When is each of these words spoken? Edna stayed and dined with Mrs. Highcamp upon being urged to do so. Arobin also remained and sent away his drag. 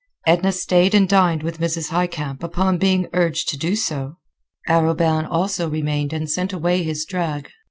Edna 0.25 0.51
stayed 0.51 0.95
and 0.95 1.07
dined 1.07 1.43
with 1.43 1.59
Mrs. 1.59 1.89
Highcamp 1.89 2.41
upon 2.41 2.79
being 2.79 3.07
urged 3.13 3.49
to 3.49 3.55
do 3.57 3.75
so. 3.75 4.17
Arobin 4.67 5.27
also 5.29 5.69
remained 5.69 6.11
and 6.11 6.27
sent 6.27 6.51
away 6.51 6.81
his 6.81 7.05
drag. 7.05 7.51